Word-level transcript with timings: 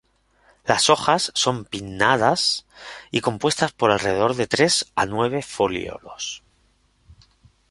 Las 0.65 0.89
hojas 0.89 1.31
son 1.35 1.63
pinnadas 1.63 2.65
y 3.11 3.21
compuestas 3.21 3.71
por 3.71 3.91
alrededor 3.91 4.33
de 4.35 4.47
tres 4.47 4.91
a 4.95 5.05
nueve 5.05 5.43
foliolos. 5.43 6.41